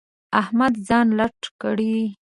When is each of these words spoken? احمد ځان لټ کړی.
احمد 0.41 0.73
ځان 0.87 1.07
لټ 1.19 1.39
کړی. 1.61 1.95